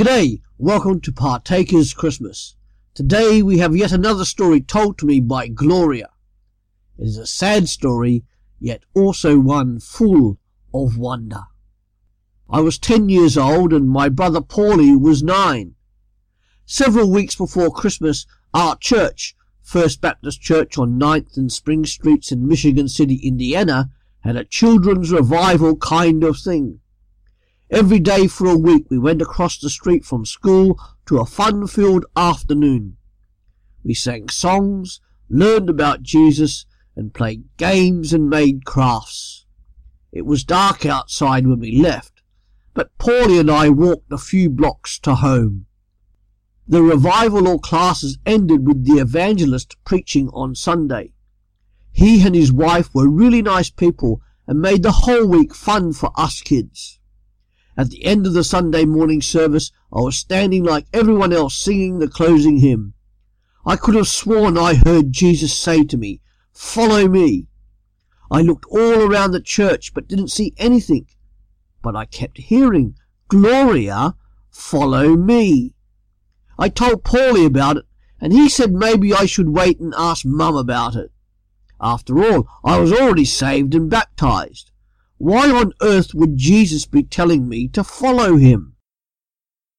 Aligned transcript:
G'day, 0.00 0.40
welcome 0.56 0.98
to 1.02 1.12
Partakers 1.12 1.92
Christmas. 1.92 2.56
Today 2.94 3.42
we 3.42 3.58
have 3.58 3.76
yet 3.76 3.92
another 3.92 4.24
story 4.24 4.62
told 4.62 4.96
to 4.96 5.04
me 5.04 5.20
by 5.20 5.46
Gloria. 5.46 6.08
It 6.98 7.06
is 7.06 7.18
a 7.18 7.26
sad 7.26 7.68
story, 7.68 8.24
yet 8.58 8.84
also 8.94 9.38
one 9.38 9.78
full 9.78 10.38
of 10.72 10.96
wonder. 10.96 11.42
I 12.48 12.60
was 12.60 12.78
ten 12.78 13.10
years 13.10 13.36
old 13.36 13.74
and 13.74 13.90
my 13.90 14.08
brother 14.08 14.40
Paulie 14.40 14.98
was 14.98 15.22
nine. 15.22 15.74
Several 16.64 17.10
weeks 17.10 17.34
before 17.34 17.70
Christmas, 17.70 18.24
our 18.54 18.76
church, 18.76 19.36
First 19.60 20.00
Baptist 20.00 20.40
Church 20.40 20.78
on 20.78 20.96
Ninth 20.96 21.36
and 21.36 21.52
Spring 21.52 21.84
Streets 21.84 22.32
in 22.32 22.48
Michigan 22.48 22.88
City, 22.88 23.16
Indiana, 23.16 23.90
had 24.20 24.36
a 24.36 24.46
children's 24.46 25.12
revival 25.12 25.76
kind 25.76 26.24
of 26.24 26.38
thing. 26.38 26.80
Every 27.70 28.00
day 28.00 28.26
for 28.26 28.48
a 28.48 28.58
week 28.58 28.86
we 28.90 28.98
went 28.98 29.22
across 29.22 29.56
the 29.56 29.70
street 29.70 30.04
from 30.04 30.26
school 30.26 30.76
to 31.06 31.20
a 31.20 31.24
fun-filled 31.24 32.04
afternoon. 32.16 32.96
We 33.84 33.94
sang 33.94 34.28
songs, 34.28 35.00
learned 35.28 35.70
about 35.70 36.02
Jesus, 36.02 36.66
and 36.96 37.14
played 37.14 37.44
games 37.58 38.12
and 38.12 38.28
made 38.28 38.64
crafts. 38.64 39.46
It 40.10 40.26
was 40.26 40.42
dark 40.42 40.84
outside 40.84 41.46
when 41.46 41.60
we 41.60 41.80
left, 41.80 42.22
but 42.74 42.90
Paulie 42.98 43.38
and 43.38 43.48
I 43.48 43.68
walked 43.68 44.12
a 44.12 44.18
few 44.18 44.50
blocks 44.50 44.98
to 45.00 45.14
home. 45.14 45.66
The 46.66 46.82
revival 46.82 47.46
or 47.46 47.60
classes 47.60 48.18
ended 48.26 48.66
with 48.66 48.84
the 48.84 49.00
evangelist 49.00 49.76
preaching 49.84 50.28
on 50.32 50.56
Sunday. 50.56 51.12
He 51.92 52.26
and 52.26 52.34
his 52.34 52.52
wife 52.52 52.92
were 52.92 53.08
really 53.08 53.42
nice 53.42 53.70
people 53.70 54.20
and 54.48 54.60
made 54.60 54.82
the 54.82 54.90
whole 54.90 55.28
week 55.28 55.54
fun 55.54 55.92
for 55.92 56.10
us 56.16 56.40
kids. 56.40 56.96
At 57.80 57.88
the 57.88 58.04
end 58.04 58.26
of 58.26 58.34
the 58.34 58.44
Sunday 58.44 58.84
morning 58.84 59.22
service, 59.22 59.72
I 59.90 60.02
was 60.02 60.18
standing 60.18 60.64
like 60.64 60.84
everyone 60.92 61.32
else 61.32 61.56
singing 61.56 61.98
the 61.98 62.08
closing 62.08 62.58
hymn. 62.58 62.92
I 63.64 63.76
could 63.76 63.94
have 63.94 64.06
sworn 64.06 64.58
I 64.58 64.74
heard 64.74 65.14
Jesus 65.14 65.56
say 65.56 65.84
to 65.84 65.96
me, 65.96 66.20
Follow 66.52 67.08
me. 67.08 67.46
I 68.30 68.42
looked 68.42 68.66
all 68.66 69.00
around 69.00 69.30
the 69.30 69.40
church 69.40 69.94
but 69.94 70.08
didn't 70.08 70.28
see 70.28 70.52
anything. 70.58 71.06
But 71.80 71.96
I 71.96 72.04
kept 72.04 72.36
hearing, 72.36 72.96
Gloria, 73.28 74.14
follow 74.50 75.16
me. 75.16 75.72
I 76.58 76.68
told 76.68 77.02
Paulie 77.02 77.46
about 77.46 77.78
it, 77.78 77.86
and 78.20 78.34
he 78.34 78.50
said 78.50 78.74
maybe 78.74 79.14
I 79.14 79.24
should 79.24 79.56
wait 79.56 79.80
and 79.80 79.94
ask 79.96 80.26
Mum 80.26 80.54
about 80.54 80.96
it. 80.96 81.12
After 81.80 82.22
all, 82.22 82.46
I 82.62 82.78
was 82.78 82.92
already 82.92 83.24
saved 83.24 83.74
and 83.74 83.88
baptized. 83.88 84.70
Why 85.22 85.50
on 85.50 85.74
earth 85.82 86.14
would 86.14 86.38
Jesus 86.38 86.86
be 86.86 87.02
telling 87.02 87.46
me 87.46 87.68
to 87.68 87.84
follow 87.84 88.38
him? 88.38 88.76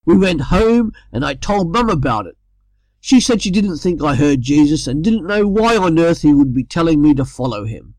We 0.05 0.15
went 0.15 0.53
home 0.53 0.93
and 1.11 1.25
I 1.25 1.33
told 1.33 1.73
Mum 1.73 1.89
about 1.89 2.27
it. 2.27 2.37
She 2.99 3.19
said 3.19 3.41
she 3.41 3.49
didn't 3.49 3.79
think 3.79 4.03
I 4.03 4.13
heard 4.13 4.43
Jesus 4.43 4.85
and 4.85 5.03
didn't 5.03 5.25
know 5.25 5.47
why 5.47 5.75
on 5.75 5.97
earth 5.97 6.21
he 6.21 6.31
would 6.31 6.53
be 6.53 6.63
telling 6.63 7.01
me 7.01 7.15
to 7.15 7.25
follow 7.25 7.65
him. 7.65 7.95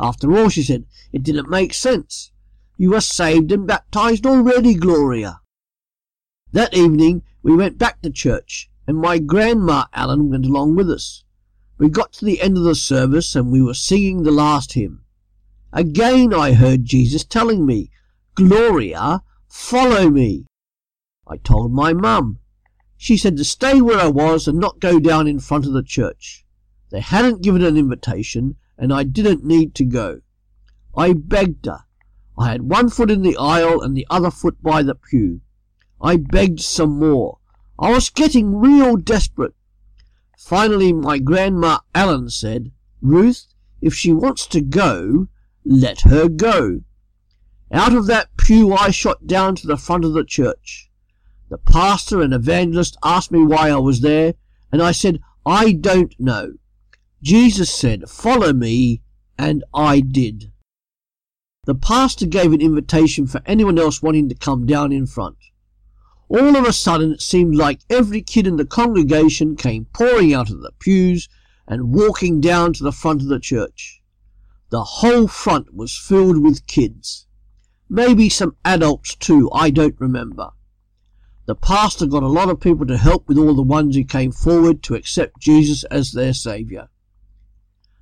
After 0.00 0.34
all, 0.34 0.48
she 0.48 0.62
said, 0.62 0.86
it 1.12 1.22
didn't 1.22 1.50
make 1.50 1.74
sense. 1.74 2.32
You 2.78 2.94
are 2.94 3.02
saved 3.02 3.52
and 3.52 3.66
baptized 3.66 4.24
already, 4.24 4.72
Gloria. 4.72 5.42
That 6.52 6.72
evening 6.72 7.24
we 7.42 7.54
went 7.54 7.76
back 7.76 8.00
to 8.00 8.10
church 8.10 8.70
and 8.86 8.96
my 8.96 9.18
grandma 9.18 9.84
Allen 9.92 10.30
went 10.30 10.46
along 10.46 10.76
with 10.76 10.90
us. 10.90 11.24
We 11.76 11.90
got 11.90 12.14
to 12.14 12.24
the 12.24 12.40
end 12.40 12.56
of 12.56 12.64
the 12.64 12.74
service 12.74 13.36
and 13.36 13.52
we 13.52 13.60
were 13.60 13.74
singing 13.74 14.22
the 14.22 14.30
last 14.30 14.72
hymn. 14.72 15.02
Again 15.72 16.32
I 16.32 16.52
heard 16.52 16.84
Jesus 16.84 17.24
telling 17.24 17.66
me, 17.66 17.90
Gloria, 18.34 19.22
follow 19.48 20.08
me. 20.10 20.46
I 21.26 21.36
told 21.38 21.72
my 21.72 21.92
mum. 21.92 22.38
She 22.96 23.16
said 23.16 23.36
to 23.36 23.44
stay 23.44 23.82
where 23.82 23.98
I 23.98 24.08
was 24.08 24.46
and 24.46 24.58
not 24.58 24.80
go 24.80 24.98
down 24.98 25.26
in 25.26 25.40
front 25.40 25.66
of 25.66 25.72
the 25.72 25.82
church. 25.82 26.44
They 26.90 27.00
hadn't 27.00 27.42
given 27.42 27.64
an 27.64 27.76
invitation 27.76 28.56
and 28.78 28.92
I 28.92 29.02
didn't 29.02 29.44
need 29.44 29.74
to 29.74 29.84
go. 29.84 30.20
I 30.96 31.12
begged 31.12 31.66
her. 31.66 31.84
I 32.38 32.52
had 32.52 32.62
one 32.62 32.88
foot 32.88 33.10
in 33.10 33.22
the 33.22 33.36
aisle 33.36 33.80
and 33.80 33.96
the 33.96 34.06
other 34.08 34.30
foot 34.30 34.62
by 34.62 34.82
the 34.82 34.94
pew. 34.94 35.40
I 36.00 36.16
begged 36.16 36.60
some 36.60 36.98
more. 36.98 37.38
I 37.78 37.90
was 37.90 38.10
getting 38.10 38.56
real 38.56 38.96
desperate. 38.96 39.54
Finally, 40.38 40.92
my 40.92 41.18
grandma 41.18 41.78
Allen 41.94 42.30
said, 42.30 42.70
Ruth, 43.00 43.46
if 43.80 43.94
she 43.94 44.12
wants 44.12 44.46
to 44.48 44.60
go, 44.60 45.28
let 45.66 46.02
her 46.02 46.28
go. 46.28 46.80
Out 47.72 47.94
of 47.94 48.06
that 48.06 48.36
pew 48.36 48.72
I 48.72 48.90
shot 48.90 49.26
down 49.26 49.56
to 49.56 49.66
the 49.66 49.76
front 49.76 50.04
of 50.04 50.12
the 50.12 50.24
church. 50.24 50.88
The 51.48 51.58
pastor 51.58 52.22
and 52.22 52.32
evangelist 52.32 52.96
asked 53.02 53.32
me 53.32 53.44
why 53.44 53.70
I 53.70 53.76
was 53.76 54.00
there, 54.00 54.34
and 54.70 54.80
I 54.80 54.92
said, 54.92 55.20
I 55.44 55.72
don't 55.72 56.14
know. 56.18 56.54
Jesus 57.22 57.72
said, 57.72 58.08
follow 58.08 58.52
me, 58.52 59.02
and 59.38 59.64
I 59.74 60.00
did. 60.00 60.52
The 61.64 61.74
pastor 61.74 62.26
gave 62.26 62.52
an 62.52 62.60
invitation 62.60 63.26
for 63.26 63.42
anyone 63.44 63.78
else 63.78 64.00
wanting 64.00 64.28
to 64.28 64.34
come 64.36 64.66
down 64.66 64.92
in 64.92 65.06
front. 65.06 65.36
All 66.28 66.56
of 66.56 66.64
a 66.64 66.72
sudden 66.72 67.12
it 67.12 67.22
seemed 67.22 67.56
like 67.56 67.80
every 67.90 68.22
kid 68.22 68.46
in 68.46 68.56
the 68.56 68.64
congregation 68.64 69.56
came 69.56 69.86
pouring 69.92 70.32
out 70.32 70.50
of 70.50 70.60
the 70.60 70.72
pews 70.78 71.28
and 71.66 71.92
walking 71.92 72.40
down 72.40 72.72
to 72.74 72.84
the 72.84 72.92
front 72.92 73.22
of 73.22 73.28
the 73.28 73.40
church. 73.40 73.95
The 74.76 74.84
whole 74.84 75.26
front 75.26 75.72
was 75.72 75.96
filled 75.96 76.36
with 76.36 76.66
kids. 76.66 77.26
Maybe 77.88 78.28
some 78.28 78.56
adults 78.62 79.14
too, 79.14 79.50
I 79.50 79.70
don't 79.70 79.98
remember. 79.98 80.50
The 81.46 81.54
pastor 81.54 82.04
got 82.04 82.22
a 82.22 82.28
lot 82.28 82.50
of 82.50 82.60
people 82.60 82.84
to 82.88 82.98
help 82.98 83.26
with 83.26 83.38
all 83.38 83.54
the 83.54 83.62
ones 83.62 83.96
who 83.96 84.04
came 84.04 84.32
forward 84.32 84.82
to 84.82 84.94
accept 84.94 85.40
Jesus 85.40 85.84
as 85.84 86.12
their 86.12 86.34
Saviour. 86.34 86.90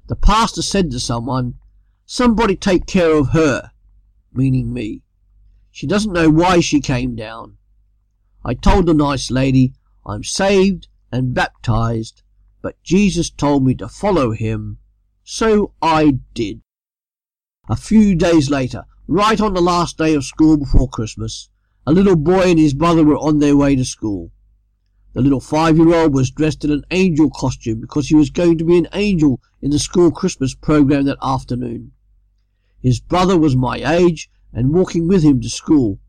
The 0.09 0.17
pastor 0.17 0.63
said 0.63 0.91
to 0.91 0.99
someone, 0.99 1.61
Somebody 2.07 2.57
take 2.57 2.87
care 2.87 3.13
of 3.13 3.29
her, 3.29 3.71
meaning 4.33 4.73
me. 4.73 5.05
She 5.71 5.87
doesn't 5.87 6.13
know 6.13 6.29
why 6.29 6.59
she 6.59 6.81
came 6.81 7.15
down. 7.15 7.57
I 8.45 8.55
told 8.55 8.87
the 8.87 8.95
nice 8.95 9.31
lady, 9.31 9.75
I'm 10.05 10.25
saved 10.25 10.89
and 11.13 11.35
baptized, 11.35 12.25
but 12.63 12.83
Jesus 12.83 13.31
told 13.31 13.65
me 13.65 13.77
to 13.77 13.87
follow 13.87 14.33
him 14.33 14.79
so 15.23 15.73
I 15.81 16.19
did. 16.35 16.64
A 17.67 17.77
few 17.77 18.15
days 18.15 18.51
later, 18.51 18.85
right 19.09 19.41
on 19.41 19.55
the 19.55 19.63
last 19.63 19.97
day 19.97 20.15
of 20.15 20.25
school 20.25 20.59
before 20.59 20.87
Christmas, 20.87 21.49
a 21.87 21.93
little 21.93 22.17
boy 22.17 22.51
and 22.51 22.59
his 22.59 22.75
brother 22.75 23.03
were 23.03 23.17
on 23.17 23.39
their 23.39 23.57
way 23.57 23.75
to 23.75 23.87
school. 23.87 24.33
The 25.15 25.23
little 25.23 25.41
five-year-old 25.41 26.13
was 26.13 26.31
dressed 26.31 26.65
in 26.65 26.71
an 26.71 26.85
angel 26.91 27.31
costume 27.31 27.81
because 27.81 28.09
he 28.09 28.15
was 28.17 28.29
going 28.29 28.59
to 28.59 28.67
be 28.67 28.77
an 28.77 28.89
angel 28.93 29.41
in 29.63 29.71
the 29.71 29.79
school 29.79 30.11
Christmas 30.11 30.55
program 30.55 31.07
that 31.07 31.17
afternoon. 31.23 31.93
His 32.83 33.01
brother 33.01 33.39
was 33.39 33.57
my 33.57 33.77
age 33.79 34.29
and 34.53 34.75
walking 34.75 35.09
with 35.09 35.23
him 35.23 35.41
to 35.41 35.49
school. 35.49 36.01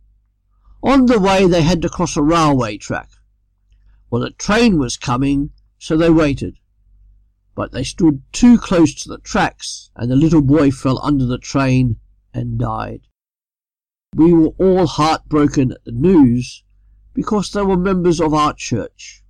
On 0.84 1.06
the 1.06 1.22
way 1.22 1.48
they 1.48 1.62
had 1.62 1.82
to 1.84 1.90
cross 1.90 2.18
a 2.18 2.22
railway 2.22 2.78
track. 2.78 3.12
Well, 4.10 4.24
a 4.24 4.32
train 4.32 4.78
was 4.78 4.98
coming, 4.98 5.52
so 5.78 5.96
they 5.96 6.10
waited 6.10 6.58
but 7.56 7.72
they 7.72 7.84
stood 7.84 8.22
too 8.34 8.58
close 8.58 8.94
to 8.94 9.10
the 9.10 9.18
tracks, 9.18 9.90
and 9.96 10.12
the 10.12 10.16
little 10.16 10.42
boy 10.42 10.70
fell 10.70 11.00
under 11.02 11.26
the 11.26 11.38
train 11.38 11.96
and 12.34 12.60
died. 12.60 13.08
We 14.14 14.34
were 14.34 14.54
all 14.60 14.88
heartbroken 14.88 15.72
at 15.72 15.84
the 15.86 15.92
news 15.92 16.64
because 17.14 17.52
they 17.52 17.62
were 17.62 17.78
members 17.78 18.20
of 18.20 18.34
our 18.34 18.54
church. 18.54 19.24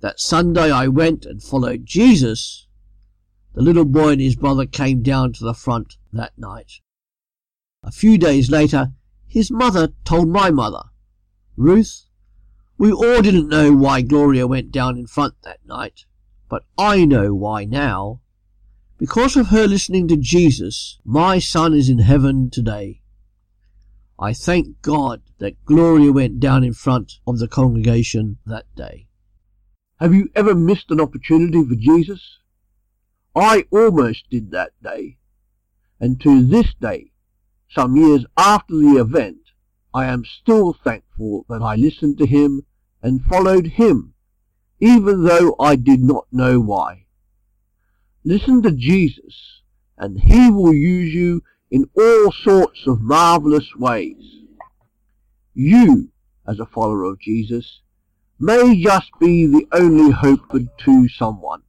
That 0.00 0.18
Sunday 0.18 0.70
I 0.70 0.88
went 0.88 1.24
and 1.24 1.42
followed 1.42 1.86
Jesus. 1.86 2.66
The 3.54 3.62
little 3.62 3.84
boy 3.84 4.10
and 4.10 4.20
his 4.20 4.36
brother 4.36 4.66
came 4.66 5.02
down 5.02 5.32
to 5.34 5.44
the 5.44 5.54
front 5.54 5.96
that 6.12 6.36
night. 6.36 6.80
A 7.82 7.92
few 7.92 8.18
days 8.18 8.50
later, 8.50 8.92
his 9.26 9.50
mother 9.50 9.92
told 10.04 10.28
my 10.28 10.50
mother, 10.50 10.82
Ruth, 11.56 12.06
we 12.76 12.90
all 12.90 13.22
didn't 13.22 13.48
know 13.48 13.72
why 13.72 14.02
Gloria 14.02 14.46
went 14.46 14.72
down 14.72 14.98
in 14.98 15.06
front 15.06 15.34
that 15.42 15.64
night. 15.66 16.06
But 16.50 16.64
I 16.76 17.04
know 17.04 17.32
why 17.32 17.64
now. 17.64 18.20
Because 18.98 19.36
of 19.36 19.46
her 19.46 19.68
listening 19.68 20.08
to 20.08 20.16
Jesus, 20.16 20.98
my 21.04 21.38
son 21.38 21.72
is 21.72 21.88
in 21.88 22.00
heaven 22.00 22.50
today. 22.50 23.02
I 24.18 24.32
thank 24.32 24.82
God 24.82 25.22
that 25.38 25.64
Gloria 25.64 26.12
went 26.12 26.40
down 26.40 26.64
in 26.64 26.74
front 26.74 27.20
of 27.24 27.38
the 27.38 27.46
congregation 27.46 28.38
that 28.44 28.66
day. 28.74 29.06
Have 30.00 30.12
you 30.12 30.28
ever 30.34 30.54
missed 30.54 30.90
an 30.90 31.00
opportunity 31.00 31.64
for 31.64 31.76
Jesus? 31.76 32.38
I 33.36 33.66
almost 33.70 34.28
did 34.28 34.50
that 34.50 34.72
day. 34.82 35.18
And 36.00 36.20
to 36.22 36.42
this 36.42 36.74
day, 36.80 37.12
some 37.70 37.96
years 37.96 38.26
after 38.36 38.74
the 38.74 38.96
event, 38.96 39.38
I 39.94 40.06
am 40.06 40.24
still 40.24 40.72
thankful 40.72 41.46
that 41.48 41.62
I 41.62 41.76
listened 41.76 42.18
to 42.18 42.26
him 42.26 42.62
and 43.02 43.24
followed 43.24 43.68
him 43.68 44.14
even 44.80 45.24
though 45.24 45.54
I 45.60 45.76
did 45.76 46.02
not 46.02 46.26
know 46.32 46.60
why. 46.60 47.06
Listen 48.24 48.62
to 48.62 48.70
Jesus, 48.70 49.62
and 49.96 50.20
he 50.20 50.50
will 50.50 50.74
use 50.74 51.14
you 51.14 51.42
in 51.70 51.88
all 51.96 52.32
sorts 52.32 52.86
of 52.86 53.00
marvelous 53.00 53.68
ways. 53.76 54.44
You, 55.54 56.10
as 56.46 56.58
a 56.58 56.66
follower 56.66 57.04
of 57.04 57.20
Jesus 57.20 57.80
may 58.40 58.82
just 58.82 59.10
be 59.20 59.46
the 59.46 59.66
only 59.72 60.10
hope 60.10 60.50
to 60.78 61.08
someone. 61.08 61.62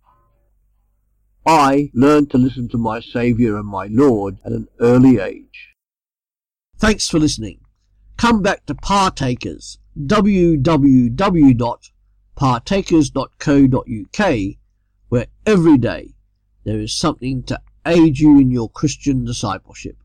I 1.46 1.92
learned 1.94 2.32
to 2.32 2.38
listen 2.38 2.70
to 2.70 2.78
my 2.78 3.02
Saviour 3.02 3.58
and 3.58 3.68
my 3.68 3.88
Lord 3.88 4.38
at 4.46 4.54
an 4.54 4.70
early 4.80 5.20
age. 5.20 5.76
Thanks 6.78 7.10
for 7.10 7.20
listening. 7.20 7.60
Come 8.18 8.42
back 8.42 8.66
to 8.68 8.76
Partakers, 8.76 9.80
www.partakers.co.uk, 12.42 14.56
where 15.10 15.28
every 15.46 15.78
day 15.78 16.16
there 16.64 16.80
is 16.80 16.96
something 16.96 17.44
to 17.44 17.62
aid 17.86 18.18
you 18.18 18.40
in 18.40 18.50
your 18.50 18.70
Christian 18.70 19.24
discipleship. 19.24 19.98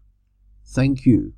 Thank 0.66 1.06
you. 1.06 1.32